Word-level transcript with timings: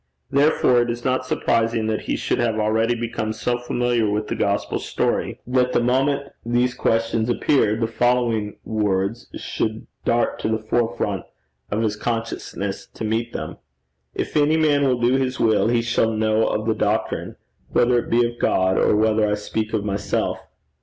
Therefore 0.31 0.81
it 0.81 0.89
is 0.89 1.05
not 1.05 1.27
surprising 1.27 1.85
that 1.85 2.05
he 2.09 2.15
should 2.15 2.39
have 2.39 2.55
already 2.57 2.95
become 2.95 3.33
so 3.33 3.59
familiar 3.59 4.09
with 4.09 4.29
the 4.29 4.35
gospel 4.35 4.79
story, 4.79 5.39
that 5.45 5.73
the 5.73 5.79
moment 5.79 6.31
these 6.43 6.73
questions 6.73 7.29
appeared, 7.29 7.81
the 7.81 7.85
following 7.85 8.55
words 8.65 9.29
should 9.35 9.85
dart 10.03 10.39
to 10.39 10.49
the 10.49 10.57
forefront 10.57 11.25
of 11.69 11.83
his 11.83 11.95
consciousness 11.95 12.87
to 12.95 13.03
meet 13.05 13.31
them: 13.31 13.57
'If 14.15 14.35
any 14.35 14.57
man 14.57 14.83
will 14.85 14.99
do 14.99 15.17
his 15.17 15.39
will, 15.39 15.67
he 15.67 15.83
shall 15.83 16.09
know 16.11 16.47
of 16.47 16.65
the 16.65 16.73
doctrine, 16.73 17.35
whether 17.71 17.99
it 17.99 18.09
be 18.09 18.25
of 18.27 18.39
God, 18.39 18.79
or 18.79 18.95
whether 18.95 19.29
I 19.29 19.35
speak 19.35 19.71
of 19.71 19.85
myself.' 19.85 20.39